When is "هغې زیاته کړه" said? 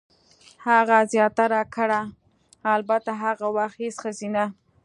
0.65-2.01